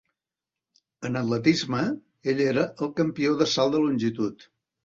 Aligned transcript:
En 1.09 1.19
atletisme, 1.19 1.83
ell 2.33 2.43
era 2.49 2.65
el 2.87 2.91
campió 3.03 3.37
de 3.43 3.53
salt 3.55 3.77
de 3.77 3.83
longitud. 3.89 4.51